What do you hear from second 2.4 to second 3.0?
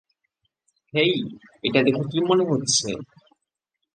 হচ্ছে?